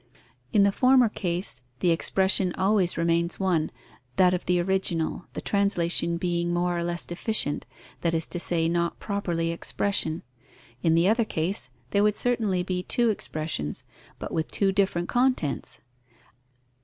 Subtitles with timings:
[0.51, 3.69] In the former case, the expression always remains one,
[4.15, 7.67] that of the original, the translation being more or less deficient,
[8.01, 10.23] that is to say, not properly expression:
[10.81, 13.83] in the other case, there would certainly be two expressions,
[14.17, 15.81] but with two different contents.